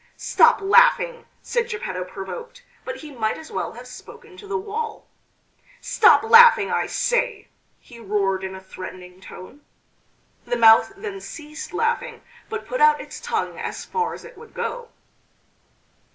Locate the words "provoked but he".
2.03-3.11